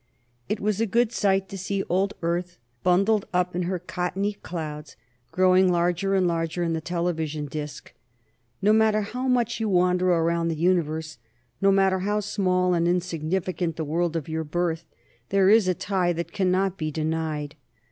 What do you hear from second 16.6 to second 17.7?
be denied.